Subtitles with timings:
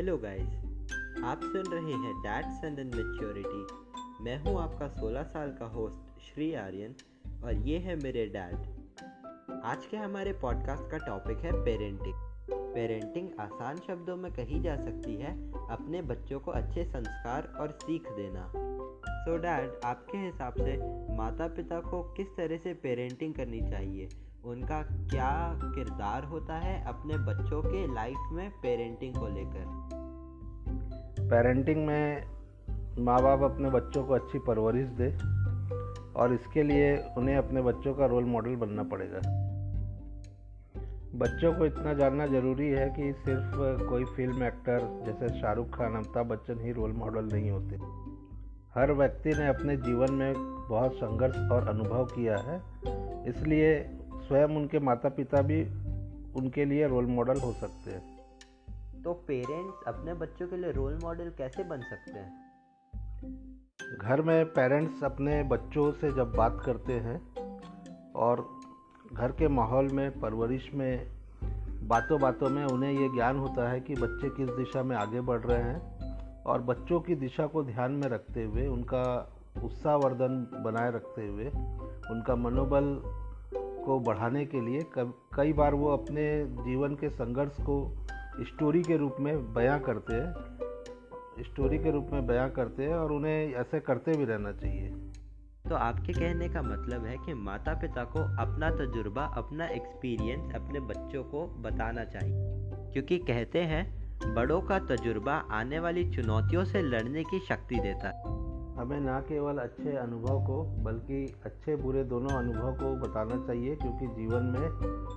[0.00, 0.54] Hello guys,
[1.24, 3.66] आप सुन रहे हैं डैट्स एंड मेच्योरिटी
[4.24, 6.94] मैं हूँ आपका 16 साल का होस्ट श्री आर्यन
[7.44, 8.54] और ये है मेरे डैड
[9.64, 12.14] आज के हमारे पॉडकास्ट का टॉपिक है पेरेंटिंग
[12.50, 18.02] पेरेंटिंग आसान शब्दों में कही जा सकती है अपने बच्चों को अच्छे संस्कार और सीख
[18.02, 18.52] देना।
[19.24, 20.76] सो so डैड आपके हिसाब से
[21.16, 24.08] माता पिता को किस तरह से पेरेंटिंग करनी चाहिए?
[24.44, 29.64] उनका क्या किरदार होता है अपने बच्चों के लाइफ में पेरेंटिंग को लेकर?
[31.20, 32.24] पेरेंटिंग में
[32.98, 35.10] माँ बाप अपने बच्चों को अच्छी परवरिश दे
[36.20, 39.20] और इसके लिए उन्हें अपने बच्चों का रोल मॉडल बनना पड़ेगा।
[41.14, 46.26] बच्चों को इतना जानना ज़रूरी है कि सिर्फ़ कोई फ़िल्म एक्टर जैसे शाहरुख खान, अमिताभ
[46.26, 47.76] बच्चन ही रोल मॉडल नहीं होते।
[48.74, 50.34] हर व्यक्ति ने अपने जीवन में
[50.68, 52.62] बहुत संघर्ष और अनुभव किया है,
[53.28, 53.99] इसलिए
[54.30, 55.64] स्वयं उनके माता पिता भी
[56.36, 58.20] उनके लिए रोल मॉडल हो सकते हैं।
[59.02, 62.50] तो पेरेंट्स अपने बच्चों के लिए रोल मॉडल कैसे बन सकते हैं?
[64.02, 67.34] घर में पेरेंट्स अपने बच्चों से जब बात करते हैं
[68.12, 68.48] और
[69.12, 71.06] घर के माहौल में परवरिश में
[71.88, 75.40] बातों बातों में उन्हें ये ज्ञान होता है कि बच्चे किस दिशा में आगे बढ़
[75.40, 76.00] रहे हैं
[76.42, 79.32] और बच्चों की दिशा को ध्यान में रखते हुए उनका
[79.64, 81.46] उत्साहवर्धन बनाए रखते हुए
[82.10, 83.02] उनका मनोबल
[83.86, 84.80] को बढ़ाने के लिए
[85.34, 88.06] कई बार वो अपने जीवन के संघर्ष को
[88.40, 90.32] स्टोरी के रूप में बयां करते हैं।
[91.42, 94.88] स्टोरी के रूप में बयां करते हैं और उन्हें ऐसे करते भी रहना चाहिए।
[95.68, 100.80] तो आपके कहने का मतलब है कि माता पिता को अपना तजुर्बा, अपना एक्सपीरियंस अपने
[100.80, 102.36] बच्चों को बताना चाहिए।
[102.92, 104.00] क्योंकि कहते हैं,
[104.34, 108.39] बड़ों का तजुर्बा आने वाली चुनौतियों से लड़ने की शक्ति देता है।
[108.80, 114.06] हमें ना केवल अच्छे अनुभव को, बल्कि अच्छे बुरे दोनों अनुभव को बताना चाहिए, क्योंकि
[114.06, 114.68] जीवन में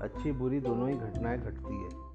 [0.02, 2.14] अच्छी बुरी दोनों ही घटनाएँ घटती है।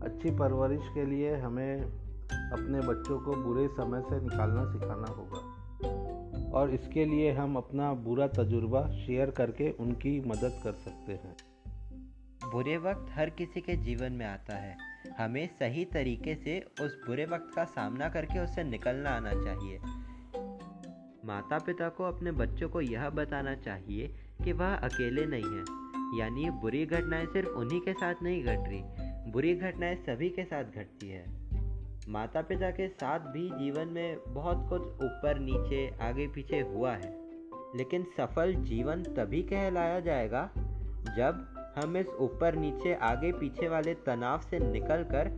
[0.00, 1.80] अच्छी परवरिश के लिए हमें
[2.24, 5.64] अपने बच्चों को बुरे समय से निकालना सिखाना होगा।
[6.58, 11.36] और इसके लिए हम अपना बुरा तजुर्बा शेयर करके उनकी मदद कर सकते हैं।
[12.50, 14.76] बुरे वक्त हर किसी के जीवन में आता है।
[15.18, 19.78] हमें सही तरीके से उस बुरे वक्त का सामना करके उससे निकलना आना चाहिए।
[21.24, 24.08] माता पिता को अपने बच्चों को यह बताना चाहिए
[24.44, 25.84] कि वह अकेले नहीं है।
[26.20, 28.82] यानी बुरी घटनाएँ सिर्फ़ उन्हीं के साथ नहीं घट रही,
[29.32, 31.24] बुरी घटनाएँ सभी के साथ घटती है।
[32.08, 37.24] माता पिता के साथ भी जीवन में बहुत कुछ ऊपर, नीचे, आगे, पीछे हुआ है।
[37.76, 40.50] लेकिन सफल जीवन तभी कहलाया जाएगा
[41.16, 45.28] जब हम इस ऊपर, नीचे, आगे, पीछे वाले तनाव से निकलकर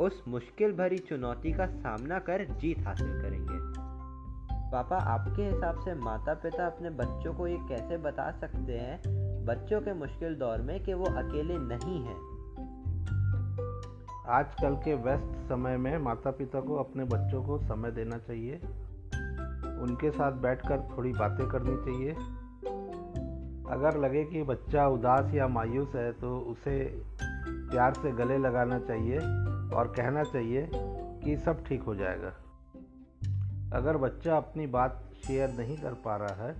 [0.00, 3.59] उस मुश्किल भरी चुनौती का सामना कर जीत हासिल करेंगे।
[4.72, 9.02] पापा, आपके हिसाब से माता पिता अपने बच्चों को ये कैसे बता सकते हैं?
[9.44, 12.18] बच्चों के मुश्किल दौर में कि वो अकेले नहीं हैं।
[14.28, 18.54] आजकल के व्यस्त समय में माता पिता को अपने बच्चों को समय देना चाहिए।
[19.80, 22.10] उनके साथ बैठकर थोड़ी बातें करनी चाहिए।
[23.70, 27.02] अगर लगे कि बच्चा उदास या मायूस है तो उसे
[27.46, 29.18] प्यार से गले लगाना चाहिए
[29.76, 30.70] और कहना चाहिए
[31.24, 32.32] कि सब ठीक हो जाएगा।
[33.74, 36.52] अगर बच्चा अपनी बात शेयर नहीं कर पा रहा है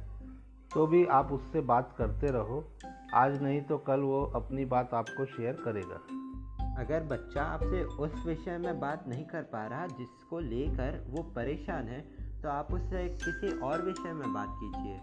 [0.70, 2.64] तो भी आप उससे बात करते रहो।
[3.14, 5.96] आज नहीं तो कल वो अपनी बात आपको शेयर करेगा।
[6.80, 11.88] अगर बच्चा आपसे उस विषय में बात नहीं कर पा रहा जिसको लेकर वो परेशान
[11.88, 12.00] है
[12.42, 14.96] तो आप उससे किसी और विषय में बात कीजिए।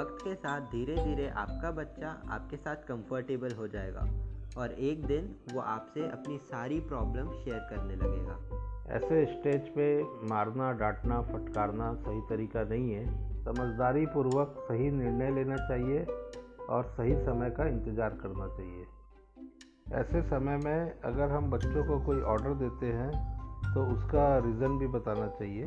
[0.00, 4.08] वक्त के साथ धीरे धीरे आपका बच्चा आपके साथ कंफर्टेबल हो जाएगा
[4.58, 9.86] और एक दिन वो आपसे अपनी सारी प्रॉब्लम शेयर करने लगेगा। ऐसे स्टेज पे
[10.28, 13.04] मारना, डांटना, फटकारना सही तरीका नहीं है।
[13.44, 16.04] समझदारी पूर्वक सही निर्णय लेना चाहिए
[16.70, 18.86] और सही समय का इंतज़ार करना चाहिए।
[19.94, 23.10] ऐसे समय में अगर हम बच्चों को कोई ऑर्डर देते हैं
[23.74, 25.64] तो उसका रीज़न भी बताना चाहिए।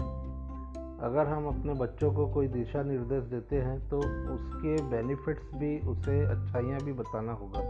[1.02, 3.98] अगर हम अपने बच्चों को कोई दिशा निर्देश देते हैं तो
[4.34, 7.64] उसके बेनिफिट्स भी, उसे अच्छाइयाँ भी बताना होगा।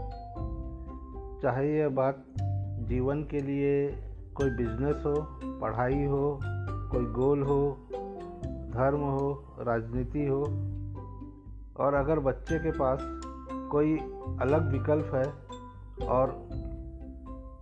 [1.42, 2.24] चाहे यह बात
[2.88, 3.72] जीवन के लिए
[4.34, 5.14] कोई बिज़नेस हो,
[5.60, 6.40] पढ़ाई हो,
[6.92, 7.60] कोई गोल हो,
[8.70, 9.28] धर्म हो,
[9.60, 10.42] राजनीति हो,
[11.76, 12.98] और अगर बच्चे के पास
[13.70, 13.96] कोई
[14.40, 16.32] अलग विकल्प है और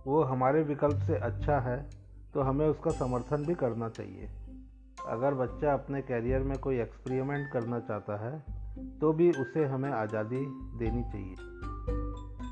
[0.07, 1.77] वो हमारे विकल्प से अच्छा है
[2.33, 4.29] तो हमें उसका समर्थन भी करना चाहिए।
[5.07, 8.39] अगर बच्चा अपने कैरियर में कोई एक्सपेरिमेंट करना चाहता है
[8.99, 10.45] तो भी उसे हमें आज़ादी
[10.79, 11.35] देनी चाहिए।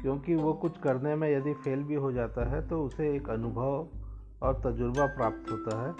[0.02, 3.88] क्योंकि वो कुछ करने में यदि फेल भी हो जाता है तो उसे एक अनुभव
[4.42, 5.92] और तजुर्बा प्राप्त होता है,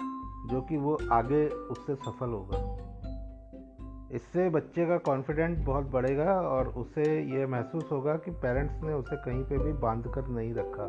[0.48, 2.58] जो कि वो आगे उससे सफल होगा।
[4.10, 9.16] इससे बच्चे का कॉन्फिडेंस बहुत बढ़ेगा और उसे ये महसूस होगा कि पेरेंट्स ने उसे
[9.16, 10.88] कहीं पे भी बाँध कर नहीं रखा।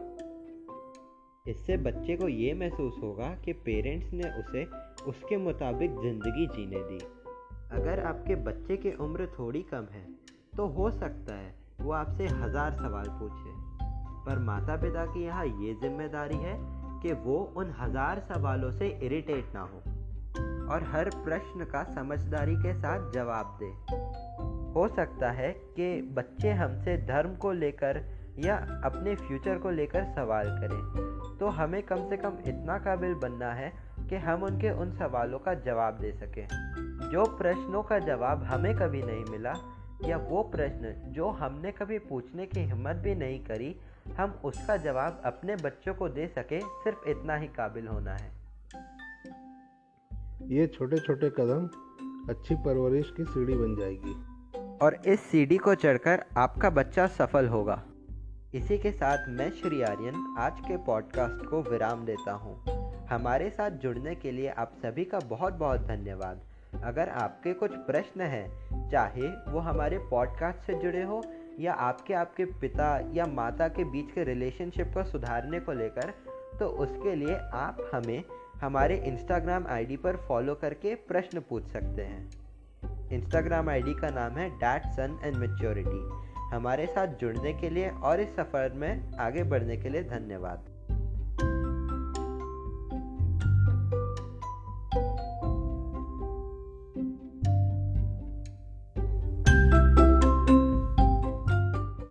[1.45, 4.65] इससे बच्चे को ये महसूस होगा कि पेरेंट्स ने उसे
[5.07, 6.99] उसके मुताबिक ज़िंदगी जीने दी।
[7.71, 10.05] अगर आपके बच्चे की उम्र थोड़ी कम है
[10.57, 13.51] तो हो सकता है वो आपसे हज़ार सवाल पूछे।
[14.25, 16.55] पर माता पिता की यहाँ ये ज़िम्मेदारी है
[17.03, 19.81] कि वो उन हज़ार सवालों से इरिटेट ना हो
[20.73, 23.71] और हर प्रश्न का समझदारी के साथ जवाब दे।
[24.73, 28.01] हो सकता है कि बच्चे हमसे धर्म को लेकर
[28.39, 28.55] या
[28.85, 33.71] अपने फ्यूचर को लेकर सवाल करें तो हमें कम से कम इतना काबिल बनना है
[34.09, 36.47] कि हम उनके उन सवालों का जवाब दे सकें।
[37.11, 39.53] जो प्रश्नों का जवाब हमें कभी नहीं मिला
[40.05, 43.75] या वो प्रश्न जो हमने कभी पूछने की हिम्मत भी नहीं करी
[44.11, 48.31] हम उसका जवाब अपने बच्चों को दे सके सिर्फ़ इतना ही काबिल होना है।
[50.41, 51.67] ये छोटे छोटे कदम
[52.29, 54.33] अच्छी परवरिश की सीढ़ी बन जाएगी।
[54.85, 57.83] और इस सीढ़ी को चढ़कर आपका बच्चा सफल होगा।
[58.53, 62.63] इसी के साथ मैं श्री आर्यन आज के पॉडकास्ट को विराम देता हूँ।
[63.07, 66.41] हमारे साथ जुड़ने के लिए आप सभी का बहुत बहुत धन्यवाद।
[66.83, 71.23] अगर आपके कुछ प्रश्न हैं चाहे वो हमारे पॉडकास्ट से जुड़े हो
[71.59, 76.13] या आपके आपके पिता या माता के बीच के रिलेशनशिप को सुधारने को लेकर
[76.59, 78.23] तो उसके लिए आप हमें
[78.61, 84.49] हमारे इंस्टाग्राम आईडी पर फॉलो करके प्रश्न पूछ सकते हैं। इंस्टाग्राम आईडी का नाम है
[84.49, 89.77] डैट सन एंड मेच्योरिटी। हमारे साथ जुड़ने के लिए और इस सफ़र में आगे बढ़ने
[89.77, 90.65] के लिए धन्यवाद।